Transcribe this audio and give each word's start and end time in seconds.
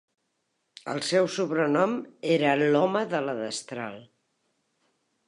El 0.93 1.01
seu 1.09 1.27
sobrenom 1.35 1.93
era 2.37 2.57
"L'home 2.63 3.05
de 3.13 3.21
la 3.29 3.37
destral". 3.45 4.03